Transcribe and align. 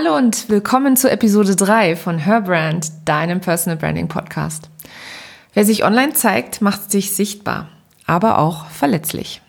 Hallo 0.00 0.16
und 0.16 0.48
willkommen 0.48 0.96
zu 0.96 1.10
Episode 1.10 1.56
3 1.56 1.96
von 1.96 2.18
Her 2.18 2.42
Brand, 2.42 2.88
deinem 3.04 3.40
Personal 3.40 3.76
Branding 3.76 4.06
Podcast. 4.06 4.70
Wer 5.54 5.64
sich 5.64 5.84
online 5.84 6.12
zeigt, 6.12 6.62
macht 6.62 6.92
sich 6.92 7.16
sichtbar, 7.16 7.66
aber 8.06 8.38
auch 8.38 8.66
verletzlich. 8.66 9.42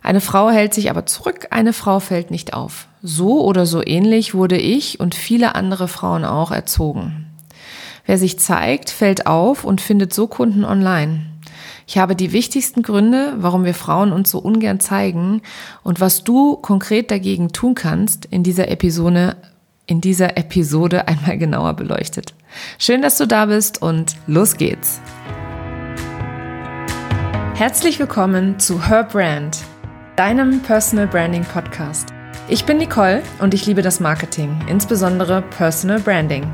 Eine 0.00 0.20
Frau 0.20 0.50
hält 0.50 0.72
sich 0.72 0.88
aber 0.88 1.04
zurück, 1.06 1.48
eine 1.50 1.72
Frau 1.72 1.98
fällt 1.98 2.30
nicht 2.30 2.54
auf. 2.54 2.86
So 3.02 3.44
oder 3.44 3.66
so 3.66 3.84
ähnlich 3.84 4.34
wurde 4.34 4.56
ich 4.56 5.00
und 5.00 5.16
viele 5.16 5.56
andere 5.56 5.88
Frauen 5.88 6.24
auch 6.24 6.52
erzogen. 6.52 7.26
Wer 8.06 8.18
sich 8.18 8.38
zeigt, 8.38 8.88
fällt 8.88 9.26
auf 9.26 9.64
und 9.64 9.80
findet 9.80 10.14
so 10.14 10.28
Kunden 10.28 10.64
online. 10.64 11.26
Ich 11.88 11.98
habe 11.98 12.14
die 12.14 12.30
wichtigsten 12.30 12.82
Gründe, 12.82 13.34
warum 13.38 13.64
wir 13.64 13.74
Frauen 13.74 14.12
uns 14.12 14.30
so 14.30 14.38
ungern 14.38 14.78
zeigen 14.78 15.42
und 15.82 16.00
was 16.00 16.22
du 16.22 16.54
konkret 16.54 17.10
dagegen 17.10 17.52
tun 17.52 17.74
kannst, 17.74 18.26
in 18.26 18.44
dieser 18.44 18.68
Episode, 18.68 19.34
in 19.86 20.00
dieser 20.00 20.36
Episode 20.36 21.08
einmal 21.08 21.38
genauer 21.38 21.74
beleuchtet. 21.74 22.34
Schön, 22.78 23.02
dass 23.02 23.18
du 23.18 23.26
da 23.26 23.46
bist 23.46 23.82
und 23.82 24.16
los 24.26 24.56
geht's. 24.56 25.00
Herzlich 27.54 27.98
willkommen 27.98 28.58
zu 28.58 28.88
Her 28.88 29.04
Brand, 29.04 29.58
deinem 30.16 30.60
Personal 30.60 31.06
Branding 31.06 31.44
Podcast. 31.44 32.12
Ich 32.48 32.64
bin 32.64 32.78
Nicole 32.78 33.22
und 33.40 33.54
ich 33.54 33.66
liebe 33.66 33.82
das 33.82 34.00
Marketing, 34.00 34.58
insbesondere 34.68 35.42
Personal 35.42 36.00
Branding. 36.00 36.52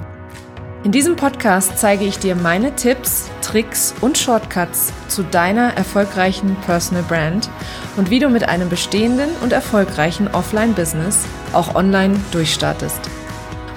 In 0.85 0.93
diesem 0.93 1.17
Podcast 1.17 1.77
zeige 1.77 2.05
ich 2.05 2.21
dir 2.21 2.37
meine 2.37 2.77
Tipps, 2.77 3.29
Tricks 3.43 3.93
und 4.01 4.17
Shortcuts 4.17 4.93
zu 5.09 5.25
deiner 5.25 5.77
erfolgreichen 5.77 6.55
Personal 6.65 7.03
Brand 7.03 7.51
und 7.97 8.11
wie 8.11 8.21
du 8.21 8.29
mit 8.29 8.49
einem 8.49 8.69
bestehenden 8.69 9.29
und 9.43 9.53
erfolgreichen 9.53 10.29
Offline-Business 10.29 11.27
auch 11.53 11.75
online 11.75 12.21
durchstartest. 12.31 13.01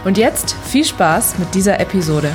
Und 0.06 0.20
jetzt 0.20 0.56
viel 0.68 0.86
Spaß 0.86 1.40
mit 1.40 1.56
dieser 1.56 1.80
Episode. 1.80 2.32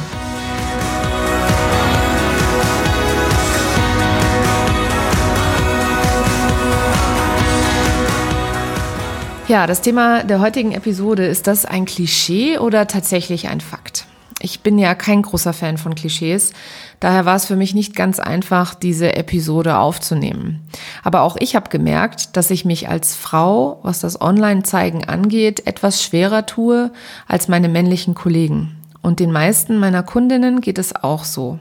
Ja, 9.47 9.69
das 9.69 9.81
Thema 9.81 10.25
der 10.25 10.41
heutigen 10.41 10.73
Episode, 10.73 11.25
ist 11.25 11.47
das 11.47 11.65
ein 11.65 11.85
Klischee 11.85 12.59
oder 12.59 12.89
tatsächlich 12.89 13.47
ein 13.47 13.61
Fakt? 13.61 14.07
Ich 14.41 14.61
bin 14.61 14.79
ja 14.79 14.95
kein 14.95 15.23
großer 15.23 15.55
Fan 15.55 15.79
von 15.79 15.95
Klischees. 15.95 16.53
Daher 17.01 17.25
war 17.25 17.37
es 17.37 17.47
für 17.47 17.57
mich 17.57 17.75
nicht 17.75 17.97
ganz 17.97 18.21
einfach, 18.21 18.75
diese 18.75 19.17
Episode 19.17 19.79
aufzunehmen. 19.79 20.69
Aber 21.03 21.23
auch 21.23 21.37
ich 21.39 21.57
habe 21.57 21.71
gemerkt, 21.71 22.37
dass 22.37 22.51
ich 22.51 22.67
mich 22.67 22.89
als 22.89 23.17
Frau, 23.17 23.81
was 23.83 24.01
das 24.01 24.21
Online-Zeigen 24.21 25.05
angeht, 25.05 25.67
etwas 25.67 26.03
schwerer 26.03 26.45
tue 26.45 26.93
als 27.27 27.49
meine 27.49 27.69
männlichen 27.69 28.15
Kollegen. 28.15 28.77
Und 29.01 29.21
den 29.21 29.33
meisten 29.33 29.79
meiner 29.79 30.03
Kundinnen 30.03 30.61
geht 30.61 30.79
es 30.79 30.95
auch 30.95 31.25
so. 31.25 31.59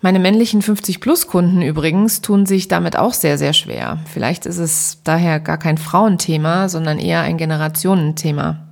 Meine 0.00 0.18
männlichen 0.18 0.62
50-Plus-Kunden 0.62 1.62
übrigens 1.62 2.22
tun 2.22 2.46
sich 2.46 2.68
damit 2.68 2.96
auch 2.96 3.12
sehr, 3.12 3.38
sehr 3.38 3.52
schwer. 3.52 3.98
Vielleicht 4.12 4.46
ist 4.46 4.58
es 4.58 4.98
daher 5.04 5.40
gar 5.40 5.58
kein 5.58 5.78
Frauenthema, 5.78 6.68
sondern 6.68 6.98
eher 6.98 7.22
ein 7.22 7.38
Generationenthema. 7.38 8.66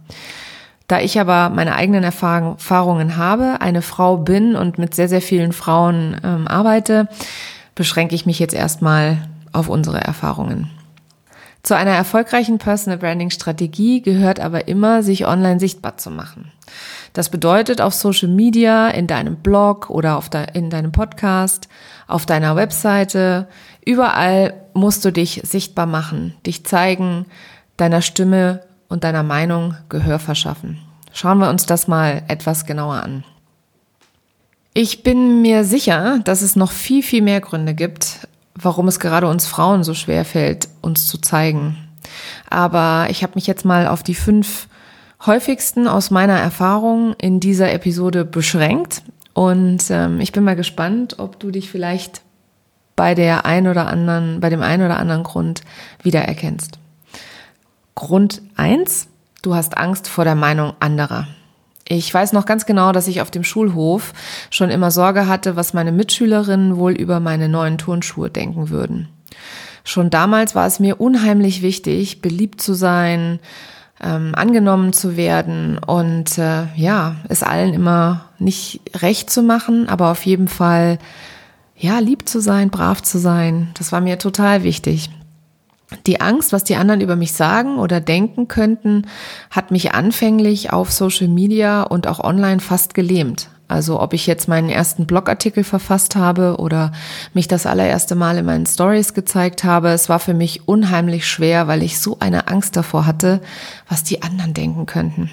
Da 0.87 1.01
ich 1.01 1.19
aber 1.19 1.49
meine 1.49 1.77
eigenen 1.77 2.05
Erfahrungen 2.05 3.17
habe, 3.17 3.61
eine 3.61 3.81
Frau 3.81 4.19
bin 4.19 4.55
und 4.55 4.79
mit 4.79 4.95
sehr, 4.95 5.09
sehr 5.09 5.23
vielen 5.23 5.53
Frauen 5.53 6.21
ähm, 6.23 6.47
arbeite, 6.47 7.09
beschränke 7.75 8.15
ich 8.15 8.27
mich 8.27 8.39
jetzt 8.39 8.55
erstmal 8.55 9.19
auf 9.53 9.69
unsere 9.69 10.01
Erfahrungen. 10.01 10.71
Zu 11.63 11.75
einer 11.75 11.93
erfolgreichen 11.93 12.59
Personal 12.59 12.99
Branding 12.99 13.31
Strategie 13.31 14.03
gehört 14.03 14.39
aber 14.39 14.69
immer, 14.69 15.03
sich 15.03 15.27
online 15.27 15.59
sichtbar 15.59 15.97
zu 15.97 16.11
machen. 16.11 16.53
Das 17.15 17.31
bedeutet 17.31 17.81
auf 17.81 17.95
Social 17.95 18.29
Media, 18.29 18.89
in 18.89 19.07
deinem 19.07 19.37
Blog 19.37 19.89
oder 19.89 20.19
auf 20.19 20.29
de 20.29 20.45
in 20.53 20.69
deinem 20.69 20.93
Podcast, 20.93 21.69
auf 22.07 22.27
deiner 22.27 22.57
Webseite, 22.57 23.49
überall 23.83 24.53
musst 24.75 25.07
du 25.07 25.11
dich 25.11 25.41
sichtbar 25.45 25.87
machen, 25.87 26.35
dich 26.45 26.67
zeigen, 26.67 27.25
deiner 27.79 28.03
Stimme 28.03 28.61
und 28.89 29.05
deiner 29.05 29.23
Meinung 29.23 29.75
Gehör 29.89 30.19
verschaffen. 30.19 30.84
Schauen 31.15 31.39
wir 31.39 31.49
uns 31.49 31.65
das 31.65 31.87
mal 31.87 32.25
etwas 32.27 32.67
genauer 32.67 32.97
an. 32.97 33.23
Ich 34.75 35.05
bin 35.05 35.43
mir 35.43 35.63
sicher, 35.63 36.19
dass 36.25 36.43
es 36.43 36.57
noch 36.57 36.73
viel, 36.73 37.05
viel 37.05 37.23
mehr 37.23 37.41
Gründe 37.41 37.73
gibt, 37.73 38.27
warum 38.57 38.89
es 38.89 38.99
gerade 38.99 39.29
uns 39.29 39.47
Frauen 39.47 39.85
so 39.85 39.95
schwer 39.95 40.25
fällt, 40.25 40.69
uns 40.83 41.07
zu 41.07 41.19
zeigen. 41.19 41.79
Aber 42.51 43.07
ich 43.11 43.23
habe 43.23 43.37
mich 43.37 43.47
jetzt 43.47 43.65
mal 43.65 43.87
auf 43.87 44.03
die 44.03 44.17
fünf 44.17 44.67
häufigsten 45.25 45.87
aus 45.87 46.11
meiner 46.11 46.37
Erfahrung 46.37 47.15
in 47.15 47.39
dieser 47.39 47.73
Episode 47.73 48.25
beschränkt. 48.25 49.03
Und 49.35 49.85
ähm, 49.91 50.19
ich 50.19 50.33
bin 50.33 50.43
mal 50.43 50.57
gespannt, 50.57 51.21
ob 51.21 51.39
du 51.39 51.53
dich 51.53 51.71
vielleicht 51.71 52.23
bei 52.97 53.15
der 53.15 53.47
ein 53.47 53.69
oder 53.69 53.87
anderen, 53.87 54.41
bei 54.41 54.51
dem 54.51 54.63
einen 54.63 54.85
oder 54.85 54.99
anderen 54.99 55.23
Grund 55.23 55.63
wiedererkennst. 56.03 56.81
Grund 57.95 58.43
eins: 58.57 59.07
du 59.45 59.55
hast 59.55 59.77
Angst 59.77 60.09
vor 60.09 60.25
der 60.25 60.35
Meinung 60.35 60.73
anderer. 60.81 61.27
Ich 61.87 62.13
weiß 62.13 62.33
noch 62.33 62.47
ganz 62.47 62.65
genau, 62.65 62.93
dass 62.93 63.09
ich 63.09 63.21
auf 63.21 63.31
dem 63.31 63.45
Schulhof 63.45 64.15
schon 64.51 64.71
immer 64.71 64.91
Sorge 64.91 65.29
hatte, 65.29 65.55
was 65.55 65.75
meine 65.75 65.93
Mitschülerinnen 65.93 66.77
wohl 66.77 66.93
über 66.93 67.21
meine 67.21 67.49
neuen 67.49 67.77
Turnschuhe 67.77 68.31
denken 68.31 68.71
würden. 68.71 69.09
Schon 69.85 70.09
damals 70.09 70.55
war 70.55 70.67
es 70.67 70.81
mir 70.81 70.99
unheimlich 70.99 71.61
wichtig, 71.61 72.23
beliebt 72.23 72.63
zu 72.63 72.73
sein, 72.73 73.39
ähm, 74.03 74.35
angenommen 74.35 74.95
zu 74.95 75.17
werden 75.19 75.79
und 75.79 76.39
äh, 76.39 76.65
ja, 76.75 77.17
es 77.29 77.43
allen 77.43 77.75
immer 77.75 78.31
nicht 78.39 78.81
recht 78.97 79.29
zu 79.29 79.43
machen, 79.43 79.89
aber 79.89 80.11
auf 80.11 80.25
jeden 80.25 80.49
Fall 80.49 80.99
ja, 81.77 81.99
lieb 81.99 82.29
zu 82.29 82.41
sein, 82.41 82.71
brav 82.71 83.03
zu 83.03 83.19
sein. 83.19 83.71
Das 83.75 83.93
war 83.93 84.01
mir 84.01 84.19
total 84.19 84.63
wichtig. 84.63 85.11
Die 86.07 86.21
Angst, 86.21 86.53
was 86.53 86.65
die 86.65 86.77
anderen 86.77 87.01
über 87.01 87.17
mich 87.17 87.33
sagen 87.33 87.79
oder 87.79 88.01
denken 88.01 88.49
könnten, 88.49 89.07
hat 89.51 89.71
mich 89.71 89.93
anfänglich 89.93 90.73
auf 90.73 90.93
Social 90.93 91.29
Media 91.29 91.83
und 91.83 92.07
auch 92.07 92.21
online 92.21 92.61
fast 92.61 92.95
gelähmt. 92.95 93.49
Also 93.67 94.01
ob 94.01 94.13
ich 94.13 94.27
jetzt 94.27 94.47
meinen 94.47 94.69
ersten 94.69 95.07
Blogartikel 95.07 95.65
verfasst 95.65 96.17
habe 96.17 96.57
oder 96.59 96.93
mich 97.33 97.49
das 97.49 97.65
allererste 97.65 98.15
Mal 98.15 98.37
in 98.39 98.45
meinen 98.45 98.67
Stories 98.67 99.15
gezeigt 99.15 99.65
habe, 99.65 99.89
es 99.89 100.09
war 100.09 100.21
für 100.21 100.35
mich 100.35 100.69
unheimlich 100.69 101.27
schwer, 101.27 101.67
weil 101.67 101.83
ich 101.83 101.99
so 101.99 102.19
eine 102.21 102.49
Angst 102.49 102.77
davor 102.77 103.07
hatte, 103.07 103.41
was 103.89 104.05
die 104.05 104.23
anderen 104.23 104.53
denken 104.53 104.87
könnten. 104.87 105.31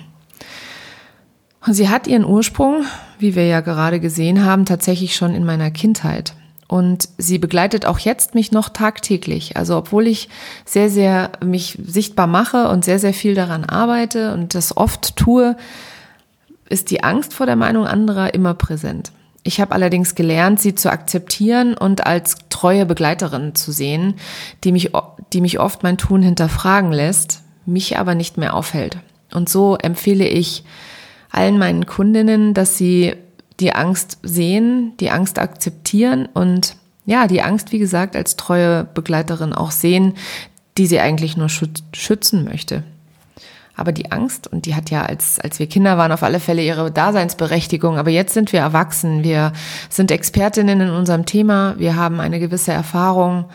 Und 1.66 1.74
sie 1.74 1.90
hat 1.90 2.08
ihren 2.08 2.26
Ursprung, 2.26 2.86
wie 3.20 3.36
wir 3.36 3.46
ja 3.46 3.60
gerade 3.60 4.00
gesehen 4.00 4.44
haben, 4.46 4.66
tatsächlich 4.66 5.16
schon 5.16 5.36
in 5.36 5.46
meiner 5.46 5.70
Kindheit. 5.70 6.34
Und 6.72 7.10
sie 7.18 7.38
begleitet 7.38 7.86
auch 7.86 8.00
jetzt 8.00 8.34
mich 8.34 8.54
noch 8.54 8.70
tagtäglich. 8.70 9.58
Also 9.58 9.76
obwohl 9.76 10.08
ich 10.08 10.30
sehr, 10.64 10.90
sehr 10.90 11.34
mich 11.44 11.78
sichtbar 11.86 12.28
mache 12.28 12.70
und 12.70 12.86
sehr, 12.86 12.98
sehr 12.98 13.14
viel 13.14 13.36
daran 13.36 13.66
arbeite 13.66 14.34
und 14.34 14.56
das 14.56 14.78
oft 14.78 15.18
tue, 15.18 15.58
ist 16.70 16.90
die 16.90 17.04
Angst 17.04 17.34
vor 17.34 17.46
der 17.46 17.58
Meinung 17.58 17.86
anderer 17.86 18.34
immer 18.34 18.54
präsent. 18.54 19.12
Ich 19.44 19.60
habe 19.60 19.74
allerdings 19.74 20.16
gelernt, 20.16 20.62
sie 20.62 20.74
zu 20.74 20.90
akzeptieren 20.90 21.74
und 21.74 22.08
als 22.08 22.38
treue 22.48 22.86
Begleiterin 22.86 23.54
zu 23.54 23.74
sehen, 23.74 24.14
die 24.64 24.72
mich, 24.72 24.92
die 25.34 25.42
mich 25.42 25.60
oft 25.60 25.84
mein 25.84 25.98
Tun 25.98 26.22
hinterfragen 26.22 26.94
lässt, 26.94 27.42
mich 27.66 27.98
aber 27.98 28.16
nicht 28.16 28.38
mehr 28.38 28.54
aufhält. 28.54 28.98
Und 29.34 29.50
so 29.50 29.76
empfehle 29.76 30.26
ich 30.26 30.64
allen 31.32 31.58
meinen 31.58 31.86
Kundinnen, 31.86 32.54
dass 32.54 32.78
sie 32.78 33.18
die 33.62 33.74
Angst 33.74 34.18
sehen, 34.24 34.94
die 35.00 35.12
Angst 35.12 35.40
akzeptieren 35.40 36.28
und 36.34 36.76
ja, 37.06 37.28
die 37.28 37.42
Angst, 37.42 37.72
wie 37.72 37.80
gesagt, 37.80 38.16
als 38.16 38.36
treue 38.36 38.84
Begleiterin 38.84 39.54
auch 39.54 39.72
sehen, 39.72 40.16
die 40.78 40.88
sie 40.88 41.00
eigentlich 41.00 41.38
nur 41.38 41.50
schützen 41.50 42.44
möchte. 42.44 42.84
Aber 43.76 43.92
die 43.92 44.12
Angst, 44.12 44.48
und 44.48 44.66
die 44.66 44.76
hat 44.76 44.90
ja, 44.90 45.04
als, 45.04 45.40
als 45.40 45.60
wir 45.60 45.68
Kinder 45.68 45.98
waren, 45.98 46.12
auf 46.12 46.24
alle 46.24 46.40
Fälle 46.40 46.64
ihre 46.64 46.92
Daseinsberechtigung. 46.92 47.98
Aber 47.98 48.10
jetzt 48.10 48.34
sind 48.34 48.52
wir 48.54 48.60
erwachsen. 48.60 49.24
Wir 49.24 49.54
sind 49.90 50.12
Expertinnen 50.12 50.82
in 50.82 50.90
unserem 50.90 51.26
Thema. 51.26 51.76
Wir 51.78 51.96
haben 51.96 52.20
eine 52.20 52.40
gewisse 52.40 52.74
Erfahrung. 52.74 53.46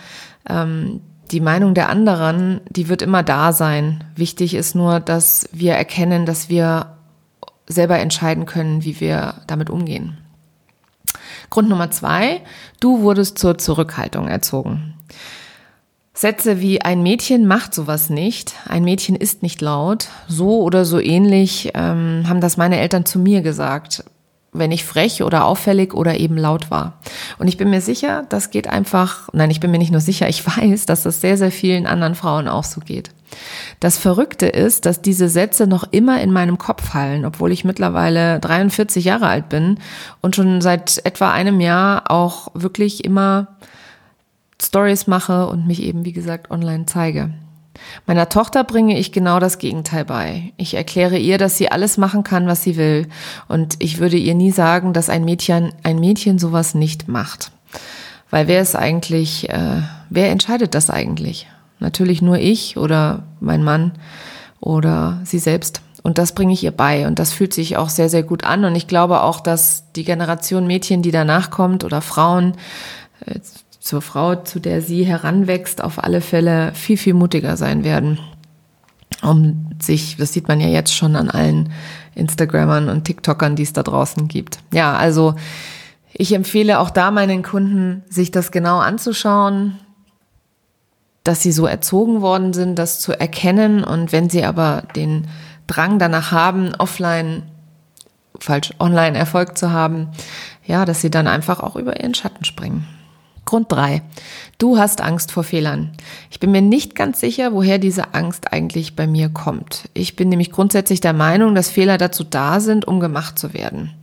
Ähm, 0.49 1.01
die 1.31 1.41
Meinung 1.41 1.75
der 1.75 1.91
anderen, 1.91 2.61
die 2.69 2.89
wird 2.89 3.03
immer 3.03 3.23
da 3.23 3.53
sein. 3.53 4.05
Wichtig 4.17 4.55
ist 4.55 4.75
nur, 4.75 5.01
dass 5.01 5.49
wir 5.53 5.75
erkennen, 5.75 6.27
dass 6.27 6.49
wir 6.49 6.96
selber 7.67 7.99
entscheiden 7.99 8.47
können, 8.47 8.85
wie 8.85 9.01
wir 9.01 9.43
damit 9.47 9.71
umgehen. 9.71 10.19
Grund 11.51 11.69
Nummer 11.69 11.91
zwei, 11.91 12.41
du 12.81 13.01
wurdest 13.03 13.39
zur 13.39 13.59
Zurückhaltung 13.59 14.29
erzogen. 14.29 14.95
Sätze 16.13 16.61
wie 16.61 16.81
ein 16.81 17.03
Mädchen 17.03 17.47
macht 17.47 17.75
sowas 17.75 18.09
nicht, 18.09 18.55
ein 18.67 18.85
Mädchen 18.85 19.17
ist 19.17 19.43
nicht 19.43 19.61
laut, 19.61 20.09
so 20.29 20.63
oder 20.63 20.87
so 20.87 20.99
ähnlich 20.99 21.73
ähm, 21.75 22.25
haben 22.27 22.41
das 22.41 22.57
meine 22.57 22.79
Eltern 22.79 23.05
zu 23.05 23.19
mir 23.19 23.43
gesagt. 23.43 24.03
Wenn 24.59 24.73
ich 24.73 24.85
frech 24.85 25.23
oder 25.23 25.45
auffällig 25.45 25.95
oder 25.95 26.19
eben 26.19 26.37
laut 26.37 26.71
war. 26.71 26.99
Und 27.39 27.49
ich 27.49 27.57
bin 27.57 27.71
mir 27.71 27.81
sicher, 27.81 28.25
das 28.29 28.51
geht 28.51 28.69
einfach, 28.69 29.29
nein, 29.33 29.51
ich 29.51 29.61
bin 29.61 29.71
mir 29.71 29.79
nicht 29.79 29.93
nur 29.93 30.01
sicher, 30.01 30.29
ich 30.29 30.47
weiß, 30.57 30.87
dass 30.87 31.03
das 31.03 31.21
sehr, 31.21 31.37
sehr 31.37 31.51
vielen 31.51 31.87
anderen 31.87 32.15
Frauen 32.15 32.49
auch 32.49 32.65
so 32.65 32.81
geht. 32.81 33.11
Das 33.81 33.99
Verrückte 33.99 34.47
ist, 34.47 34.87
dass 34.87 35.03
diese 35.03 35.29
Sätze 35.29 35.67
noch 35.67 35.85
immer 35.91 36.21
in 36.21 36.33
meinem 36.33 36.59
Kopf 36.59 36.89
fallen, 36.89 37.25
obwohl 37.25 37.53
ich 37.53 37.65
mittlerweile 37.65 38.41
43 38.41 39.05
Jahre 39.05 39.27
alt 39.27 39.49
bin 39.49 39.79
und 40.21 40.37
schon 40.37 40.61
seit 40.61 41.05
etwa 41.05 41.33
einem 41.33 41.61
Jahr 41.61 42.11
auch 42.11 42.49
wirklich 42.55 43.05
immer 43.05 43.49
Stories 44.63 45.07
mache 45.07 45.49
und 45.49 45.67
mich 45.67 45.83
eben, 45.83 46.05
wie 46.05 46.13
gesagt, 46.13 46.51
online 46.51 46.87
zeige. 46.87 47.31
Meiner 48.07 48.29
Tochter 48.29 48.65
bringe 48.65 48.99
ich 48.99 49.13
genau 49.13 49.41
das 49.41 49.59
Gegenteil 49.59 50.05
bei. 50.05 50.53
Ich 50.57 50.75
erkläre 50.75 51.19
ihr, 51.19 51.39
dass 51.39 51.59
sie 51.59 51.71
alles 51.71 51.97
machen 51.97 52.25
kann, 52.25 52.47
was 52.47 52.63
sie 52.63 52.77
will. 52.77 53.09
Und 53.49 53.77
ich 53.79 53.99
würde 53.99 54.17
ihr 54.17 54.35
nie 54.35 54.51
sagen, 54.51 54.93
dass 54.93 55.09
ein 55.09 55.25
Mädchen, 55.25 55.73
ein 55.83 55.99
Mädchen 55.99 56.39
sowas 56.39 56.75
nicht 56.75 57.09
macht. 57.09 57.51
Weil 58.31 58.49
wer 58.49 58.61
ist 58.61 58.77
eigentlich, 58.77 59.49
äh, 59.51 59.83
wer 60.11 60.31
entscheidet 60.31 60.75
das 60.75 60.91
eigentlich? 60.91 61.47
Natürlich 61.79 62.23
nur 62.23 62.39
ich 62.39 62.77
oder 62.77 63.25
mein 63.41 63.63
Mann 63.63 63.93
oder 64.61 65.21
sie 65.25 65.39
selbst. 65.39 65.83
Und 66.03 66.19
das 66.19 66.35
bringe 66.35 66.53
ich 66.53 66.63
ihr 66.63 66.71
bei. 66.71 67.07
Und 67.07 67.19
das 67.19 67.33
fühlt 67.33 67.53
sich 67.53 67.77
auch 67.77 67.89
sehr, 67.89 68.09
sehr 68.09 68.23
gut 68.23 68.45
an. 68.45 68.65
Und 68.65 68.77
ich 68.77 68.87
glaube 68.87 69.23
auch, 69.23 69.41
dass 69.41 69.93
die 69.95 70.05
Generation 70.05 70.67
Mädchen, 70.67 71.03
die 71.03 71.11
danach 71.11 71.51
kommt 71.51 71.85
oder 71.85 72.01
Frauen, 72.01 72.55
äh, 73.25 73.41
zur 73.87 74.03
Frau, 74.03 74.35
zu 74.35 74.59
der 74.59 74.83
sie 74.83 75.05
heranwächst, 75.05 75.83
auf 75.83 76.03
alle 76.03 76.21
Fälle 76.21 76.75
viel, 76.75 76.97
viel 76.97 77.15
mutiger 77.15 77.57
sein 77.57 77.85
werden. 77.85 78.19
Um 79.23 79.71
sich, 79.81 80.17
das 80.17 80.33
sieht 80.33 80.49
man 80.49 80.61
ja 80.61 80.67
jetzt 80.67 80.95
schon 80.95 81.15
an 81.15 81.31
allen 81.31 81.73
Instagrammern 82.17 82.89
und 82.89 83.05
TikTokern, 83.05 83.55
die 83.55 83.63
es 83.63 83.73
da 83.73 83.85
draußen 83.85 84.27
gibt. 84.27 84.59
Ja, 84.73 84.97
also 84.97 85.37
ich 86.13 86.35
empfehle 86.35 86.81
auch 86.81 86.91
da 86.91 87.13
meinen 87.13 87.45
Kunden, 87.45 88.03
sich 88.09 88.33
das 88.33 88.51
genau 88.51 88.79
anzuschauen, 88.79 89.79
dass 91.23 91.43
sie 91.43 91.53
so 91.53 91.67
erzogen 91.67 92.23
worden 92.23 92.53
sind, 92.53 92.79
das 92.79 92.99
zu 92.99 93.13
erkennen. 93.13 93.85
Und 93.85 94.11
wenn 94.11 94.29
sie 94.29 94.45
aber 94.45 94.83
den 94.97 95.29
Drang 95.69 96.01
danach 96.01 96.33
haben, 96.33 96.75
offline, 96.75 97.45
falsch, 98.41 98.73
online 98.81 99.17
Erfolg 99.17 99.57
zu 99.57 99.71
haben, 99.71 100.09
ja, 100.65 100.85
dass 100.85 101.01
sie 101.01 101.11
dann 101.11 101.29
einfach 101.29 101.61
auch 101.61 101.77
über 101.77 102.01
ihren 102.01 102.15
Schatten 102.15 102.45
springen. 102.45 102.87
Grund 103.47 103.73
drei: 103.73 104.03
Du 104.59 104.77
hast 104.77 105.01
Angst 105.01 105.33
vor 105.33 105.43
Fehlern. 105.43 105.93
Ich 106.31 106.39
bin 106.39 106.53
mir 106.53 106.61
nicht 106.61 106.95
ganz 106.95 107.21
sicher, 107.21 107.55
woher 107.55 107.79
diese 107.79 108.13
Angst 108.13 108.53
eigentlich 108.53 108.95
bei 108.95 109.07
mir 109.07 109.31
kommt. 109.31 109.89
Ich 109.95 110.15
bin 110.15 110.29
nämlich 110.29 110.53
grundsätzlich 110.53 111.01
der 111.01 111.15
Meinung, 111.15 111.55
dass 111.55 111.71
Fehler 111.71 111.97
dazu 111.97 112.23
da 112.23 112.61
sind, 112.61 112.87
um 112.87 113.01
gemacht 113.01 113.39
zu 113.39 113.55
werden. 113.55 113.95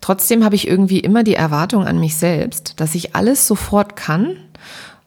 Trotzdem 0.00 0.44
habe 0.44 0.56
ich 0.56 0.66
irgendwie 0.66 0.98
immer 0.98 1.22
die 1.22 1.34
Erwartung 1.34 1.86
an 1.86 2.00
mich 2.00 2.16
selbst, 2.16 2.80
dass 2.80 2.94
ich 2.94 3.14
alles 3.14 3.46
sofort 3.46 3.94
kann 3.94 4.36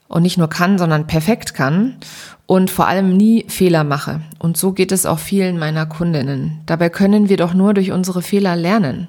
und 0.07 0.21
nicht 0.21 0.37
nur 0.37 0.49
kann, 0.49 0.77
sondern 0.77 1.07
perfekt 1.07 1.55
kann 1.55 1.95
und 2.45 2.69
vor 2.69 2.87
allem 2.87 3.17
nie 3.17 3.45
Fehler 3.47 3.83
mache. 3.83 4.21
Und 4.37 4.57
so 4.57 4.71
geht 4.71 4.91
es 4.91 5.05
auch 5.05 5.19
vielen 5.19 5.57
meiner 5.57 5.87
Kundinnen. 5.87 6.61
Dabei 6.67 6.89
können 6.89 7.29
wir 7.29 7.37
doch 7.37 7.53
nur 7.53 7.73
durch 7.73 7.91
unsere 7.91 8.21
Fehler 8.21 8.55
lernen. 8.55 9.07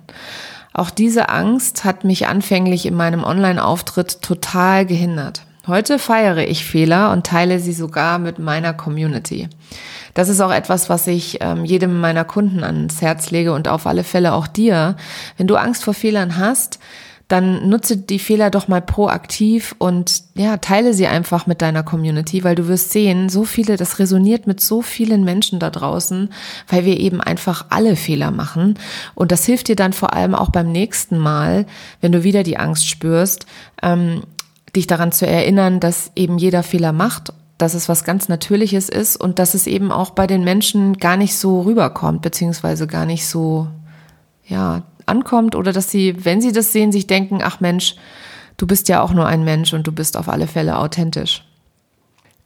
Auch 0.75 0.91
diese 0.91 1.29
Angst 1.29 1.85
hat 1.85 2.03
mich 2.03 2.27
anfänglich 2.27 2.85
in 2.85 2.95
meinem 2.95 3.23
Online-Auftritt 3.23 4.23
total 4.23 4.85
gehindert. 4.85 5.43
Heute 5.69 6.01
feiere 6.01 6.49
ich 6.49 6.65
Fehler 6.65 7.13
und 7.13 7.25
teile 7.25 7.61
sie 7.61 7.73
sogar 7.73 8.19
mit 8.19 8.41
meiner 8.41 8.75
Community. 8.75 9.49
Das 10.15 10.29
ist 10.29 10.41
auch 10.41 10.53
etwas, 10.53 10.91
was 10.91 11.07
ich 11.07 11.39
ähm, 11.41 11.65
jedem 11.65 12.01
meiner 12.01 12.25
Kunden 12.25 12.65
ans 12.65 13.01
Herz 13.01 13.31
lege 13.31 13.53
und 13.53 13.69
auf 13.69 13.87
alle 13.87 14.03
Fälle 14.03 14.35
auch 14.35 14.49
dir. 14.49 14.97
Wenn 15.37 15.47
du 15.47 15.55
Angst 15.55 15.85
vor 15.85 15.95
Fehlern 15.95 16.39
hast, 16.39 16.81
dann 17.29 17.69
nutze 17.69 17.97
die 17.97 18.19
Fehler 18.19 18.51
doch 18.51 18.69
mal 18.69 18.83
proaktiv 18.83 19.75
und 19.79 20.23
ja, 20.35 20.59
teile 20.59 20.93
sie 20.93 21.07
einfach 21.07 21.47
mit 21.47 21.63
deiner 21.63 21.83
Community, 21.83 22.45
weil 22.45 22.55
du 22.55 22.69
wirst 22.69 22.91
sehen, 22.91 23.29
so 23.29 23.45
viele, 23.45 23.77
das 23.77 23.99
resoniert 23.99 24.47
mit 24.47 24.61
so 24.61 24.83
vielen 24.83 25.25
Menschen 25.25 25.59
da 25.59 25.71
draußen, 25.71 26.31
weil 26.69 26.85
wir 26.85 27.01
eben 27.01 27.21
einfach 27.21 27.67
alle 27.71 27.97
Fehler 27.97 28.31
machen. 28.31 28.79
Und 29.15 29.33
das 29.33 29.47
hilft 29.47 29.69
dir 29.69 29.77
dann 29.77 29.95
vor 29.95 30.13
allem 30.13 30.35
auch 30.35 30.51
beim 30.51 30.71
nächsten 30.71 31.19
Mal, 31.19 31.67
wenn 32.01 32.13
du 32.13 32.25
wieder 32.25 32.43
die 32.43 32.59
Angst 32.59 32.89
spürst, 32.89 33.47
ähm, 33.83 34.25
dich 34.77 34.87
daran 34.87 35.13
zu 35.13 35.27
erinnern, 35.27 35.81
dass 35.81 36.11
eben 36.17 36.37
jeder 36.37 36.63
Fehler 36.63 36.93
macht 36.93 37.33
dass 37.57 37.75
es 37.75 37.89
was 37.89 38.03
ganz 38.03 38.29
Natürliches 38.29 38.89
ist 38.89 39.17
und 39.17 39.39
dass 39.39 39.55
es 39.55 39.67
eben 39.67 39.93
auch 39.93 40.11
bei 40.11 40.27
den 40.27 40.43
Menschen 40.43 40.99
gar 40.99 41.17
nicht 41.17 41.37
so 41.37 41.61
rüberkommt, 41.63 42.21
beziehungsweise 42.21 42.89
gar 42.89 43.07
nicht 43.07 43.27
so, 43.29 43.69
ja, 44.47 44.83
ankommt 45.07 45.55
oder 45.55 45.73
dass 45.73 45.91
sie, 45.91 46.25
wenn 46.25 46.41
sie 46.41 46.53
das 46.53 46.73
sehen, 46.73 46.93
sich 46.93 47.07
denken, 47.07 47.41
ach 47.43 47.61
Mensch, 47.61 47.97
du 48.57 48.67
bist 48.67 48.89
ja 48.89 49.03
auch 49.03 49.13
nur 49.13 49.27
ein 49.27 49.45
Mensch 49.45 49.73
und 49.73 49.87
du 49.87 49.93
bist 49.93 50.17
auf 50.17 50.29
alle 50.29 50.47
Fälle 50.47 50.79
authentisch. 50.79 51.45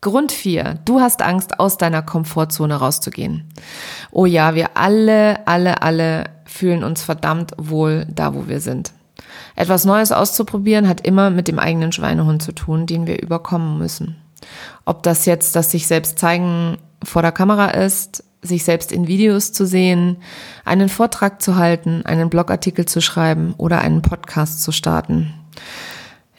Grund 0.01 0.31
4. 0.31 0.79
Du 0.85 1.01
hast 1.01 1.23
Angst, 1.23 1.59
aus 1.59 1.77
deiner 1.77 2.03
Komfortzone 2.03 2.77
rauszugehen. 2.77 3.49
Oh 4.13 4.27
ja, 4.27 4.55
wir 4.55 4.77
alle, 4.77 5.47
alle, 5.49 5.83
alle 5.83 6.31
fühlen 6.45 6.85
uns 6.85 7.03
verdammt 7.03 7.53
wohl 7.59 8.07
da, 8.09 8.35
wo 8.35 8.47
wir 8.47 8.61
sind. 8.61 8.93
Etwas 9.57 9.85
Neues 9.85 10.13
auszuprobieren 10.13 10.89
hat 10.89 11.01
immer 11.01 11.31
mit 11.31 11.49
dem 11.49 11.59
eigenen 11.59 11.91
Schweinehund 11.91 12.43
zu 12.43 12.53
tun, 12.53 12.87
den 12.87 13.09
wir 13.09 13.21
überkommen 13.21 13.79
müssen. 13.79 14.17
Ob 14.85 15.03
das 15.03 15.27
jetzt 15.27 15.57
das 15.57 15.73
sich 15.73 15.89
selbst 15.89 16.19
zeigen 16.19 16.79
vor 17.03 17.23
der 17.23 17.33
Kamera 17.33 17.71
ist, 17.71 18.25
sich 18.43 18.64
selbst 18.64 18.93
in 18.93 19.08
Videos 19.08 19.52
zu 19.52 19.67
sehen, 19.67 20.19
einen 20.64 20.88
Vortrag 20.88 21.43
zu 21.43 21.56
halten, 21.56 22.02
einen 22.05 22.31
Blogartikel 22.31 22.87
zu 22.87 23.00
schreiben 23.00 23.55
oder 23.58 23.81
einen 23.81 24.02
Podcast 24.02 24.62
zu 24.62 24.73
starten. 24.73 25.35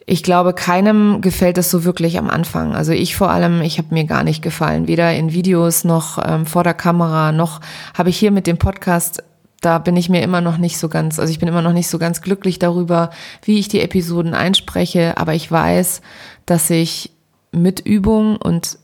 Ich 0.06 0.24
glaube, 0.24 0.54
keinem 0.54 1.22
gefällt 1.22 1.58
es 1.58 1.70
so 1.70 1.84
wirklich 1.84 2.18
am 2.18 2.30
Anfang. 2.30 2.74
Also 2.74 2.94
ich 2.94 3.16
vor 3.16 3.30
allem, 3.30 3.62
ich 3.62 3.78
habe 3.78 3.94
mir 3.94 4.06
gar 4.06 4.24
nicht 4.24 4.42
gefallen, 4.42 4.88
weder 4.88 5.14
in 5.14 5.34
Videos 5.34 5.84
noch 5.84 6.18
ähm, 6.26 6.46
vor 6.46 6.64
der 6.64 6.74
Kamera, 6.74 7.32
noch 7.32 7.62
habe 7.96 8.10
ich 8.10 8.18
hier 8.18 8.32
mit 8.32 8.48
dem 8.48 8.58
Podcast 8.58 9.24
da 9.62 9.78
bin 9.78 9.96
ich 9.96 10.10
mir 10.10 10.22
immer 10.22 10.42
noch 10.42 10.58
nicht 10.58 10.78
so 10.78 10.90
ganz, 10.90 11.20
also 11.20 11.32
ich 11.32 11.40
bin 11.40 11.48
immer 11.48 11.62
noch 11.62 11.74
nicht 11.74 11.90
so 11.90 11.98
ganz 12.00 12.22
glücklich 12.22 12.60
darüber, 12.60 13.10
wie 13.44 13.60
ich 13.60 13.68
die 13.68 13.82
Episoden 13.82 14.34
einspreche, 14.34 15.18
aber 15.18 15.34
ich 15.34 15.52
weiß, 15.52 16.02
dass 16.46 16.70
ich 16.70 17.12
mit 17.52 17.82
Übung 17.82 18.38
und 18.38 18.78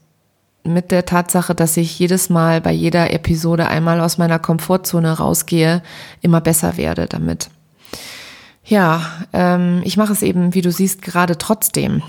mit 0.65 0.91
der 0.91 1.06
Tatsache, 1.06 1.56
dass 1.56 1.77
ich 1.77 1.97
jedes 1.97 2.29
Mal 2.29 2.62
bei 2.62 2.71
jeder 2.71 3.13
Episode 3.13 3.67
einmal 3.67 4.01
aus 4.01 4.17
meiner 4.17 4.39
Komfortzone 4.39 5.17
rausgehe, 5.17 5.81
immer 6.21 6.41
besser 6.41 6.77
werde 6.77 7.07
damit. 7.07 7.50
Ja, 8.63 9.01
ähm, 9.31 9.81
ich 9.83 9.95
mache 9.95 10.13
es 10.13 10.23
eben, 10.23 10.53
wie 10.53 10.62
du 10.62 10.71
siehst, 10.71 11.01
gerade 11.01 11.38
trotzdem. 11.38 12.01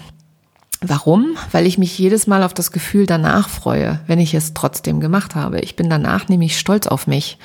Warum? 0.83 1.37
Weil 1.53 1.67
ich 1.67 1.79
mich 1.79 1.99
jedes 1.99 2.27
Mal 2.27 2.43
auf 2.43 2.53
das 2.53 2.71
Gefühl 2.71 3.07
danach 3.07 3.49
freue, 3.49 4.01
wenn 4.07 4.19
ich 4.19 4.35
es 4.35 4.53
trotzdem 4.53 5.01
gemacht 5.01 5.35
habe. 5.35 5.61
Ich 5.61 5.75
bin 5.75 5.89
danach 5.89 6.29
nämlich 6.29 6.59
stolz 6.59 6.87
auf 6.87 7.07
mich, 7.07 7.39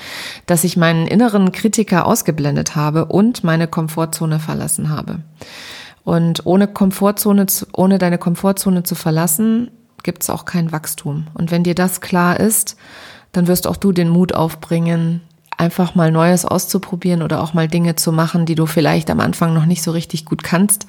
dass 0.48 0.66
ich 0.66 0.76
meinen 0.76 1.08
inneren 1.08 1.52
Kritiker 1.52 2.06
ausgeblendet 2.06 2.76
habe 2.76 3.06
und 3.06 3.44
meine 3.44 3.68
Komfortzone 3.68 4.40
verlassen 4.40 4.90
habe. 4.90 5.20
Und 6.04 6.46
ohne 6.46 6.68
Komfortzone, 6.68 7.46
ohne 7.74 8.00
deine 8.00 8.18
Komfortzone 8.18 8.84
zu 8.84 8.96
verlassen, 8.96 9.72
gibt 10.04 10.24
es 10.24 10.30
auch 10.30 10.46
kein 10.46 10.72
Wachstum. 10.72 11.28
Und 11.34 11.52
wenn 11.52 11.64
dir 11.64 11.76
das 11.76 12.02
klar 12.02 12.40
ist, 12.40 12.78
dann 13.32 13.48
wirst 13.48 13.68
auch 13.68 13.78
du 13.78 13.92
den 13.92 14.10
Mut 14.10 14.34
aufbringen, 14.34 15.22
einfach 15.58 15.96
mal 15.96 16.12
Neues 16.12 16.46
auszuprobieren 16.46 17.22
oder 17.22 17.42
auch 17.42 17.54
mal 17.54 17.68
Dinge 17.68 17.96
zu 17.96 18.12
machen, 18.12 18.46
die 18.46 18.56
du 18.56 18.66
vielleicht 18.66 19.10
am 19.10 19.20
Anfang 19.20 19.54
noch 19.54 19.66
nicht 19.66 19.84
so 19.84 19.92
richtig 19.92 20.26
gut 20.26 20.44
kannst. 20.44 20.88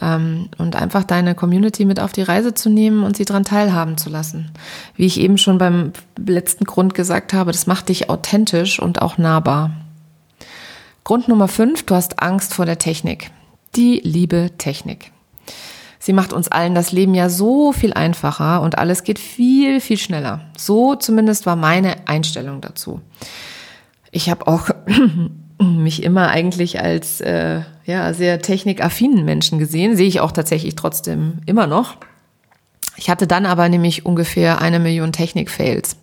Ähm, 0.00 0.48
und 0.58 0.76
einfach 0.76 1.04
deine 1.04 1.34
Community 1.34 1.84
mit 1.84 2.00
auf 2.00 2.12
die 2.12 2.22
Reise 2.22 2.54
zu 2.54 2.68
nehmen 2.68 3.04
und 3.04 3.16
sie 3.16 3.24
daran 3.24 3.44
teilhaben 3.44 3.96
zu 3.96 4.10
lassen. 4.10 4.50
Wie 4.96 5.06
ich 5.06 5.20
eben 5.20 5.38
schon 5.38 5.58
beim 5.58 5.92
letzten 6.16 6.64
Grund 6.64 6.94
gesagt 6.94 7.32
habe, 7.32 7.52
das 7.52 7.66
macht 7.66 7.88
dich 7.88 8.10
authentisch 8.10 8.80
und 8.80 9.02
auch 9.02 9.18
nahbar. 9.18 9.70
Grund 11.04 11.28
Nummer 11.28 11.48
fünf, 11.48 11.84
du 11.84 11.94
hast 11.94 12.20
Angst 12.22 12.54
vor 12.54 12.66
der 12.66 12.78
Technik. 12.78 13.30
Die 13.76 14.00
liebe 14.02 14.50
Technik. 14.58 15.12
Sie 16.04 16.12
macht 16.12 16.34
uns 16.34 16.48
allen 16.48 16.74
das 16.74 16.92
Leben 16.92 17.14
ja 17.14 17.30
so 17.30 17.72
viel 17.72 17.94
einfacher 17.94 18.60
und 18.60 18.76
alles 18.76 19.04
geht 19.04 19.18
viel, 19.18 19.80
viel 19.80 19.96
schneller. 19.96 20.42
So 20.54 20.96
zumindest 20.96 21.46
war 21.46 21.56
meine 21.56 22.06
Einstellung 22.06 22.60
dazu. 22.60 23.00
Ich 24.10 24.28
habe 24.28 24.46
auch 24.46 24.68
mich 25.58 26.02
immer 26.02 26.28
eigentlich 26.28 26.78
als 26.78 27.22
äh, 27.22 27.62
ja, 27.86 28.12
sehr 28.12 28.42
technikaffinen 28.42 29.24
Menschen 29.24 29.58
gesehen, 29.58 29.96
sehe 29.96 30.06
ich 30.06 30.20
auch 30.20 30.32
tatsächlich 30.32 30.74
trotzdem 30.74 31.38
immer 31.46 31.66
noch. 31.66 31.96
Ich 32.98 33.08
hatte 33.08 33.26
dann 33.26 33.46
aber 33.46 33.70
nämlich 33.70 34.04
ungefähr 34.04 34.60
eine 34.60 34.80
Million 34.80 35.10
Technik-Fails. 35.10 35.96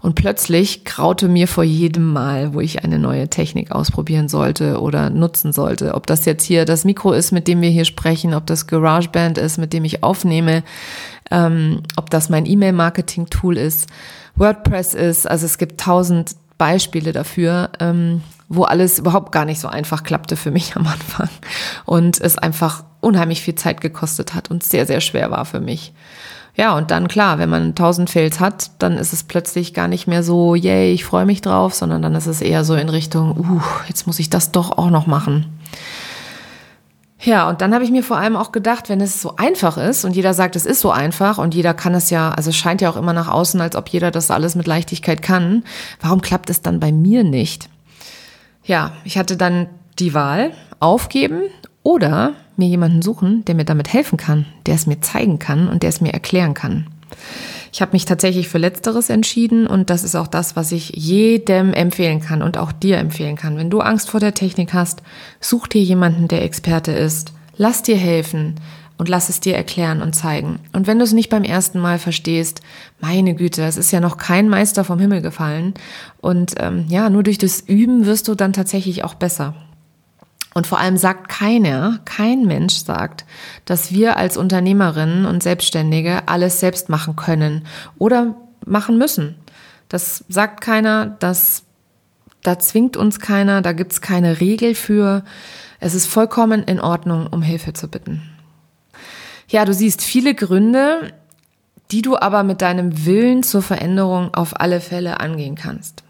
Und 0.00 0.14
plötzlich 0.14 0.84
graute 0.84 1.28
mir 1.28 1.46
vor 1.46 1.64
jedem 1.64 2.12
Mal, 2.12 2.54
wo 2.54 2.60
ich 2.60 2.84
eine 2.84 2.98
neue 2.98 3.28
Technik 3.28 3.70
ausprobieren 3.70 4.28
sollte 4.28 4.80
oder 4.80 5.10
nutzen 5.10 5.52
sollte. 5.52 5.94
Ob 5.94 6.06
das 6.06 6.24
jetzt 6.24 6.44
hier 6.44 6.64
das 6.64 6.84
Mikro 6.84 7.12
ist, 7.12 7.32
mit 7.32 7.46
dem 7.46 7.60
wir 7.60 7.68
hier 7.68 7.84
sprechen, 7.84 8.32
ob 8.32 8.46
das 8.46 8.66
GarageBand 8.66 9.36
ist, 9.36 9.58
mit 9.58 9.72
dem 9.72 9.84
ich 9.84 10.02
aufnehme, 10.02 10.62
ähm, 11.30 11.82
ob 11.96 12.08
das 12.08 12.30
mein 12.30 12.46
E-Mail-Marketing-Tool 12.46 13.58
ist, 13.58 13.88
WordPress 14.36 14.94
ist. 14.94 15.28
Also 15.28 15.44
es 15.44 15.58
gibt 15.58 15.80
tausend 15.80 16.34
Beispiele 16.56 17.12
dafür, 17.12 17.70
ähm, 17.78 18.22
wo 18.48 18.64
alles 18.64 18.98
überhaupt 18.98 19.32
gar 19.32 19.44
nicht 19.44 19.60
so 19.60 19.68
einfach 19.68 20.02
klappte 20.02 20.36
für 20.36 20.50
mich 20.50 20.76
am 20.76 20.86
Anfang 20.86 21.28
und 21.84 22.20
es 22.20 22.38
einfach 22.38 22.84
unheimlich 23.00 23.42
viel 23.42 23.54
Zeit 23.54 23.80
gekostet 23.80 24.34
hat 24.34 24.50
und 24.50 24.62
sehr, 24.62 24.86
sehr 24.86 25.00
schwer 25.00 25.30
war 25.30 25.44
für 25.44 25.60
mich. 25.60 25.92
Ja, 26.54 26.76
und 26.76 26.90
dann 26.90 27.08
klar, 27.08 27.38
wenn 27.38 27.48
man 27.48 27.68
1000 27.68 28.10
Fails 28.10 28.40
hat, 28.40 28.70
dann 28.78 28.98
ist 28.98 29.12
es 29.12 29.24
plötzlich 29.24 29.72
gar 29.72 29.88
nicht 29.88 30.06
mehr 30.06 30.22
so, 30.22 30.54
yay, 30.54 30.92
ich 30.92 31.04
freue 31.04 31.26
mich 31.26 31.40
drauf, 31.40 31.74
sondern 31.74 32.02
dann 32.02 32.14
ist 32.14 32.26
es 32.26 32.40
eher 32.40 32.64
so 32.64 32.74
in 32.74 32.88
Richtung, 32.88 33.38
uh, 33.38 33.60
jetzt 33.88 34.06
muss 34.06 34.18
ich 34.18 34.30
das 34.30 34.52
doch 34.52 34.76
auch 34.76 34.90
noch 34.90 35.06
machen. 35.06 35.46
Ja, 37.22 37.48
und 37.48 37.60
dann 37.60 37.74
habe 37.74 37.84
ich 37.84 37.90
mir 37.90 38.02
vor 38.02 38.16
allem 38.16 38.34
auch 38.34 38.50
gedacht, 38.50 38.88
wenn 38.88 39.00
es 39.00 39.20
so 39.20 39.36
einfach 39.36 39.76
ist 39.76 40.06
und 40.06 40.16
jeder 40.16 40.32
sagt, 40.32 40.56
es 40.56 40.64
ist 40.64 40.80
so 40.80 40.90
einfach 40.90 41.36
und 41.36 41.54
jeder 41.54 41.74
kann 41.74 41.94
es 41.94 42.08
ja, 42.08 42.30
also 42.30 42.48
es 42.48 42.56
scheint 42.56 42.80
ja 42.80 42.90
auch 42.90 42.96
immer 42.96 43.12
nach 43.12 43.28
außen, 43.28 43.60
als 43.60 43.76
ob 43.76 43.88
jeder 43.88 44.10
das 44.10 44.30
alles 44.30 44.54
mit 44.54 44.66
Leichtigkeit 44.66 45.20
kann, 45.20 45.64
warum 46.00 46.22
klappt 46.22 46.48
es 46.48 46.62
dann 46.62 46.80
bei 46.80 46.92
mir 46.92 47.22
nicht? 47.22 47.68
Ja, 48.64 48.92
ich 49.04 49.18
hatte 49.18 49.36
dann 49.36 49.68
die 49.98 50.14
Wahl, 50.14 50.52
aufgeben 50.80 51.42
oder 51.82 52.32
mir 52.60 52.68
jemanden 52.68 53.02
suchen, 53.02 53.44
der 53.46 53.56
mir 53.56 53.64
damit 53.64 53.92
helfen 53.92 54.16
kann, 54.16 54.46
der 54.66 54.76
es 54.76 54.86
mir 54.86 55.00
zeigen 55.00 55.40
kann 55.40 55.68
und 55.68 55.82
der 55.82 55.88
es 55.88 56.00
mir 56.00 56.12
erklären 56.12 56.54
kann. 56.54 56.86
Ich 57.72 57.80
habe 57.82 57.92
mich 57.92 58.04
tatsächlich 58.04 58.48
für 58.48 58.58
letzteres 58.58 59.10
entschieden 59.10 59.66
und 59.66 59.90
das 59.90 60.04
ist 60.04 60.16
auch 60.16 60.26
das, 60.26 60.56
was 60.56 60.72
ich 60.72 60.90
jedem 60.90 61.72
empfehlen 61.72 62.20
kann 62.20 62.42
und 62.42 62.58
auch 62.58 62.72
dir 62.72 62.98
empfehlen 62.98 63.36
kann. 63.36 63.56
Wenn 63.56 63.70
du 63.70 63.80
Angst 63.80 64.10
vor 64.10 64.20
der 64.20 64.34
Technik 64.34 64.74
hast, 64.74 65.02
such 65.40 65.68
dir 65.68 65.82
jemanden, 65.82 66.28
der 66.28 66.42
Experte 66.42 66.92
ist. 66.92 67.32
Lass 67.56 67.82
dir 67.82 67.96
helfen 67.96 68.56
und 68.98 69.08
lass 69.08 69.28
es 69.28 69.40
dir 69.40 69.54
erklären 69.54 70.02
und 70.02 70.14
zeigen. 70.14 70.58
Und 70.72 70.86
wenn 70.86 70.98
du 70.98 71.04
es 71.04 71.12
nicht 71.12 71.30
beim 71.30 71.44
ersten 71.44 71.78
Mal 71.78 71.98
verstehst, 71.98 72.60
meine 73.00 73.34
Güte, 73.34 73.62
es 73.62 73.76
ist 73.76 73.92
ja 73.92 74.00
noch 74.00 74.16
kein 74.16 74.48
Meister 74.48 74.84
vom 74.84 74.98
Himmel 74.98 75.22
gefallen. 75.22 75.74
Und 76.20 76.54
ähm, 76.58 76.86
ja, 76.88 77.08
nur 77.08 77.22
durch 77.22 77.38
das 77.38 77.60
Üben 77.60 78.04
wirst 78.04 78.28
du 78.28 78.34
dann 78.34 78.52
tatsächlich 78.52 79.04
auch 79.04 79.14
besser. 79.14 79.54
Und 80.54 80.66
vor 80.66 80.78
allem 80.80 80.96
sagt 80.96 81.28
keiner, 81.28 82.00
kein 82.04 82.44
Mensch 82.44 82.74
sagt, 82.74 83.24
dass 83.64 83.92
wir 83.92 84.16
als 84.16 84.36
Unternehmerinnen 84.36 85.24
und 85.24 85.42
Selbstständige 85.42 86.26
alles 86.26 86.58
selbst 86.58 86.88
machen 86.88 87.14
können 87.14 87.66
oder 87.98 88.34
machen 88.66 88.98
müssen. 88.98 89.36
Das 89.88 90.24
sagt 90.28 90.60
keiner, 90.60 91.06
das, 91.06 91.62
da 92.42 92.58
zwingt 92.58 92.96
uns 92.96 93.20
keiner, 93.20 93.62
da 93.62 93.72
gibt's 93.72 94.00
keine 94.00 94.40
Regel 94.40 94.74
für. 94.74 95.24
Es 95.78 95.94
ist 95.94 96.06
vollkommen 96.06 96.64
in 96.64 96.80
Ordnung, 96.80 97.28
um 97.28 97.42
Hilfe 97.42 97.72
zu 97.72 97.88
bitten. 97.88 98.22
Ja, 99.48 99.64
du 99.64 99.74
siehst 99.74 100.02
viele 100.02 100.34
Gründe, 100.34 101.12
die 101.90 102.02
du 102.02 102.16
aber 102.16 102.42
mit 102.42 102.62
deinem 102.62 103.04
Willen 103.04 103.42
zur 103.42 103.62
Veränderung 103.62 104.34
auf 104.34 104.60
alle 104.60 104.80
Fälle 104.80 105.20
angehen 105.20 105.56
kannst. 105.56 106.04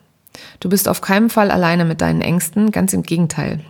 Du 0.60 0.68
bist 0.68 0.88
auf 0.88 1.00
keinen 1.00 1.30
Fall 1.30 1.50
alleine 1.50 1.84
mit 1.84 2.00
deinen 2.00 2.20
Ängsten, 2.20 2.70
ganz 2.70 2.92
im 2.92 3.02
Gegenteil. 3.02 3.60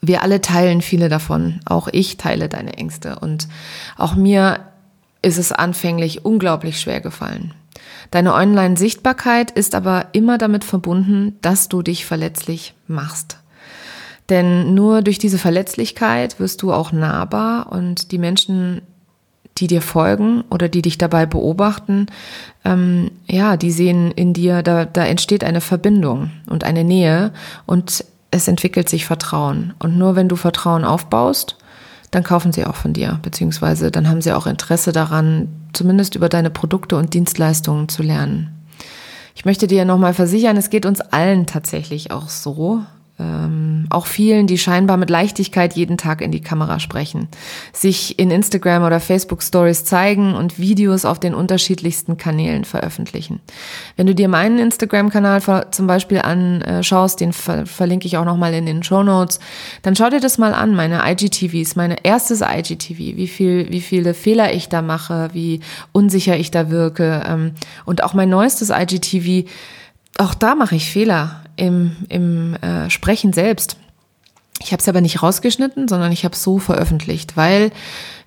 Wir 0.00 0.22
alle 0.22 0.40
teilen 0.40 0.82
viele 0.82 1.08
davon. 1.08 1.60
Auch 1.64 1.88
ich 1.90 2.16
teile 2.16 2.48
deine 2.48 2.76
Ängste. 2.76 3.18
Und 3.18 3.48
auch 3.96 4.14
mir 4.14 4.60
ist 5.22 5.38
es 5.38 5.52
anfänglich 5.52 6.24
unglaublich 6.24 6.80
schwer 6.80 7.00
gefallen. 7.00 7.52
Deine 8.10 8.34
Online-Sichtbarkeit 8.34 9.50
ist 9.50 9.74
aber 9.74 10.06
immer 10.12 10.38
damit 10.38 10.64
verbunden, 10.64 11.36
dass 11.42 11.68
du 11.68 11.82
dich 11.82 12.06
verletzlich 12.06 12.74
machst. 12.86 13.38
Denn 14.28 14.74
nur 14.74 15.02
durch 15.02 15.18
diese 15.18 15.38
Verletzlichkeit 15.38 16.40
wirst 16.40 16.62
du 16.62 16.72
auch 16.72 16.92
nahbar 16.92 17.72
und 17.72 18.10
die 18.12 18.18
Menschen, 18.18 18.82
die 19.58 19.68
dir 19.68 19.82
folgen 19.82 20.42
oder 20.50 20.68
die 20.68 20.82
dich 20.82 20.98
dabei 20.98 21.26
beobachten, 21.26 22.06
ähm, 22.64 23.10
ja, 23.26 23.56
die 23.56 23.70
sehen 23.70 24.10
in 24.10 24.32
dir, 24.32 24.62
da, 24.62 24.84
da 24.84 25.04
entsteht 25.04 25.44
eine 25.44 25.60
Verbindung 25.60 26.30
und 26.48 26.64
eine 26.64 26.84
Nähe 26.84 27.32
und 27.66 28.04
es 28.36 28.48
entwickelt 28.48 28.88
sich 28.88 29.06
Vertrauen. 29.06 29.74
Und 29.78 29.98
nur 29.98 30.14
wenn 30.16 30.28
du 30.28 30.36
Vertrauen 30.36 30.84
aufbaust, 30.84 31.56
dann 32.10 32.22
kaufen 32.22 32.52
sie 32.52 32.64
auch 32.64 32.76
von 32.76 32.92
dir, 32.92 33.18
beziehungsweise 33.22 33.90
dann 33.90 34.08
haben 34.08 34.22
sie 34.22 34.32
auch 34.32 34.46
Interesse 34.46 34.92
daran, 34.92 35.48
zumindest 35.72 36.14
über 36.14 36.28
deine 36.28 36.50
Produkte 36.50 36.96
und 36.96 37.14
Dienstleistungen 37.14 37.88
zu 37.88 38.02
lernen. 38.02 38.52
Ich 39.34 39.44
möchte 39.44 39.66
dir 39.66 39.84
nochmal 39.84 40.14
versichern, 40.14 40.56
es 40.56 40.70
geht 40.70 40.86
uns 40.86 41.00
allen 41.00 41.46
tatsächlich 41.46 42.10
auch 42.10 42.28
so, 42.28 42.80
ähm, 43.18 43.86
auch 43.88 44.06
vielen, 44.06 44.46
die 44.46 44.58
scheinbar 44.58 44.98
mit 44.98 45.08
Leichtigkeit 45.08 45.74
jeden 45.74 45.96
Tag 45.96 46.20
in 46.20 46.32
die 46.32 46.42
Kamera 46.42 46.78
sprechen, 46.80 47.28
sich 47.72 48.18
in 48.18 48.30
Instagram 48.30 48.84
oder 48.84 49.00
Facebook 49.00 49.42
Stories 49.42 49.84
zeigen 49.84 50.34
und 50.34 50.58
Videos 50.58 51.06
auf 51.06 51.18
den 51.18 51.34
unterschiedlichsten 51.34 52.18
Kanälen 52.18 52.64
veröffentlichen. 52.64 53.40
Wenn 53.96 54.06
du 54.06 54.14
dir 54.14 54.28
meinen 54.28 54.58
Instagram-Kanal 54.58 55.66
zum 55.70 55.86
Beispiel 55.86 56.18
anschaust, 56.18 57.20
den 57.20 57.32
ver 57.32 57.64
verlinke 57.64 58.06
ich 58.06 58.18
auch 58.18 58.24
nochmal 58.26 58.52
in 58.52 58.66
den 58.66 58.82
Show 58.82 59.02
Notes, 59.02 59.40
dann 59.80 59.96
schau 59.96 60.10
dir 60.10 60.20
das 60.20 60.36
mal 60.36 60.52
an, 60.52 60.74
meine 60.74 61.00
IGTVs, 61.10 61.74
meine 61.74 62.04
erstes 62.04 62.42
IGTV, 62.42 62.98
wie 62.98 63.28
viel, 63.28 63.70
wie 63.70 63.80
viele 63.80 64.12
Fehler 64.12 64.52
ich 64.52 64.68
da 64.68 64.82
mache, 64.82 65.30
wie 65.32 65.60
unsicher 65.92 66.36
ich 66.36 66.50
da 66.50 66.70
wirke 66.70 67.22
ähm, 67.26 67.52
und 67.86 68.04
auch 68.04 68.12
mein 68.12 68.28
neuestes 68.28 68.70
IGTV, 68.70 69.48
auch 70.18 70.34
da 70.34 70.54
mache 70.54 70.76
ich 70.76 70.90
Fehler 70.90 71.45
im, 71.56 71.96
im 72.08 72.54
äh, 72.56 72.90
Sprechen 72.90 73.32
selbst. 73.32 73.76
Ich 74.60 74.72
habe 74.72 74.80
es 74.80 74.88
aber 74.88 75.00
nicht 75.00 75.22
rausgeschnitten, 75.22 75.88
sondern 75.88 76.12
ich 76.12 76.24
habe 76.24 76.34
es 76.34 76.42
so 76.42 76.58
veröffentlicht, 76.58 77.36
weil 77.36 77.70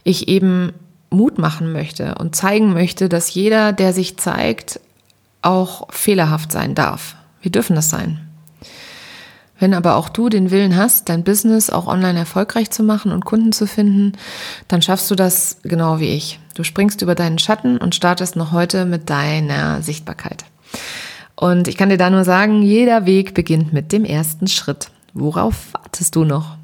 ich 0.03 0.27
eben 0.27 0.73
Mut 1.09 1.37
machen 1.37 1.71
möchte 1.71 2.15
und 2.15 2.35
zeigen 2.35 2.73
möchte, 2.73 3.09
dass 3.09 3.33
jeder, 3.33 3.73
der 3.73 3.93
sich 3.93 4.17
zeigt, 4.17 4.79
auch 5.41 5.91
fehlerhaft 5.91 6.51
sein 6.51 6.75
darf. 6.75 7.15
Wir 7.41 7.51
dürfen 7.51 7.75
das 7.75 7.89
sein. 7.89 8.19
Wenn 9.59 9.73
aber 9.73 9.95
auch 9.95 10.07
du 10.07 10.29
den 10.29 10.51
Willen 10.51 10.77
hast, 10.77 11.09
dein 11.09 11.23
Business 11.23 11.69
auch 11.69 11.87
online 11.87 12.17
erfolgreich 12.17 12.71
zu 12.71 12.81
machen 12.81 13.11
und 13.11 13.25
Kunden 13.25 13.51
zu 13.51 13.67
finden, 13.67 14.13
dann 14.69 14.81
schaffst 14.81 15.11
du 15.11 15.15
das 15.15 15.57
genau 15.63 15.99
wie 15.99 16.13
ich. 16.13 16.39
Du 16.55 16.63
springst 16.63 17.01
über 17.01 17.15
deinen 17.15 17.39
Schatten 17.39 17.77
und 17.77 17.93
startest 17.93 18.37
noch 18.37 18.53
heute 18.53 18.85
mit 18.85 19.09
deiner 19.09 19.81
Sichtbarkeit. 19.81 20.45
Und 21.39 21.69
ich 21.69 21.77
kann 21.77 21.87
dir 21.87 21.97
da 21.97 22.09
nur 22.09 22.25
sagen, 22.25 22.63
jeder 22.63 23.05
Weg 23.05 23.33
beginnt 23.33 23.71
mit 23.71 23.93
dem 23.93 24.03
ersten 24.03 24.47
Schritt. 24.47 24.89
Worauf 25.13 25.73
wartest 25.73 26.17
du 26.17 26.25
noch? 26.25 26.57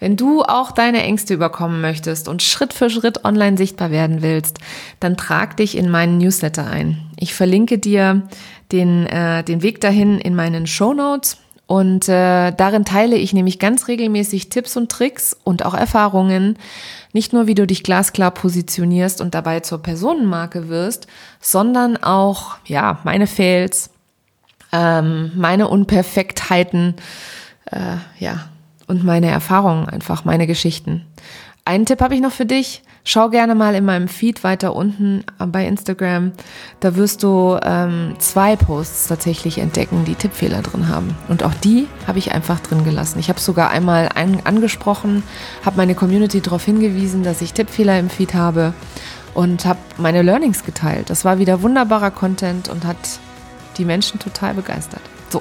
Wenn 0.00 0.16
du 0.16 0.42
auch 0.42 0.72
deine 0.72 1.04
Ängste 1.04 1.34
überkommen 1.34 1.80
möchtest 1.80 2.26
und 2.26 2.42
Schritt 2.42 2.72
für 2.72 2.90
Schritt 2.90 3.24
online 3.24 3.56
sichtbar 3.56 3.92
werden 3.92 4.20
willst, 4.20 4.58
dann 4.98 5.16
trag 5.16 5.56
dich 5.56 5.76
in 5.76 5.90
meinen 5.90 6.18
Newsletter 6.18 6.66
ein. 6.68 6.98
Ich 7.20 7.34
verlinke 7.34 7.78
dir 7.78 8.26
den, 8.72 9.06
äh, 9.06 9.44
den 9.44 9.62
Weg 9.62 9.80
dahin 9.80 10.18
in 10.18 10.34
meinen 10.34 10.66
Show 10.66 10.92
Notes 10.92 11.38
und 11.68 12.08
äh, 12.08 12.50
darin 12.52 12.86
teile 12.86 13.16
ich 13.16 13.34
nämlich 13.34 13.58
ganz 13.58 13.88
regelmäßig 13.88 14.48
Tipps 14.48 14.74
und 14.78 14.90
Tricks 14.90 15.36
und 15.44 15.66
auch 15.66 15.74
Erfahrungen. 15.74 16.56
Nicht 17.12 17.34
nur, 17.34 17.46
wie 17.46 17.54
du 17.54 17.66
dich 17.66 17.82
glasklar 17.82 18.30
positionierst 18.30 19.20
und 19.20 19.34
dabei 19.34 19.60
zur 19.60 19.82
Personenmarke 19.82 20.70
wirst, 20.70 21.08
sondern 21.42 21.98
auch, 21.98 22.56
ja, 22.64 23.00
meine 23.04 23.26
Fails, 23.26 23.90
ähm, 24.72 25.30
meine 25.36 25.68
Unperfektheiten, 25.68 26.94
äh, 27.66 27.96
ja, 28.18 28.48
und 28.86 29.04
meine 29.04 29.30
Erfahrungen 29.30 29.90
einfach, 29.90 30.24
meine 30.24 30.46
Geschichten. 30.46 31.04
Einen 31.66 31.84
Tipp 31.84 32.00
habe 32.00 32.14
ich 32.14 32.22
noch 32.22 32.32
für 32.32 32.46
dich. 32.46 32.82
Schau 33.10 33.30
gerne 33.30 33.54
mal 33.54 33.74
in 33.74 33.86
meinem 33.86 34.06
Feed 34.06 34.44
weiter 34.44 34.76
unten 34.76 35.24
bei 35.38 35.66
Instagram. 35.66 36.32
Da 36.80 36.94
wirst 36.94 37.22
du 37.22 37.58
ähm, 37.62 38.16
zwei 38.18 38.54
Posts 38.54 39.06
tatsächlich 39.06 39.56
entdecken, 39.56 40.04
die 40.04 40.14
Tippfehler 40.14 40.60
drin 40.60 40.88
haben. 40.88 41.16
Und 41.26 41.42
auch 41.42 41.54
die 41.54 41.86
habe 42.06 42.18
ich 42.18 42.32
einfach 42.32 42.60
drin 42.60 42.84
gelassen. 42.84 43.18
Ich 43.18 43.30
habe 43.30 43.40
sogar 43.40 43.70
einmal 43.70 44.10
ein, 44.14 44.44
angesprochen, 44.44 45.22
habe 45.64 45.78
meine 45.78 45.94
Community 45.94 46.42
darauf 46.42 46.62
hingewiesen, 46.66 47.22
dass 47.22 47.40
ich 47.40 47.54
Tippfehler 47.54 47.98
im 47.98 48.10
Feed 48.10 48.34
habe 48.34 48.74
und 49.32 49.64
habe 49.64 49.78
meine 49.96 50.20
Learnings 50.20 50.62
geteilt. 50.62 51.08
Das 51.08 51.24
war 51.24 51.38
wieder 51.38 51.62
wunderbarer 51.62 52.10
Content 52.10 52.68
und 52.68 52.84
hat 52.84 53.20
die 53.78 53.86
Menschen 53.86 54.20
total 54.20 54.52
begeistert. 54.52 55.00
So, 55.30 55.40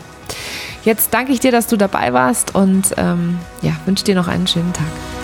jetzt 0.86 1.14
danke 1.14 1.34
ich 1.34 1.42
dir, 1.42 1.52
dass 1.52 1.68
du 1.68 1.76
dabei 1.76 2.14
warst 2.14 2.56
und 2.56 2.94
ähm, 2.96 3.38
ja, 3.62 3.74
wünsche 3.86 4.06
dir 4.06 4.16
noch 4.16 4.30
einen 4.30 4.48
schönen 4.48 4.72
Tag. 4.72 5.17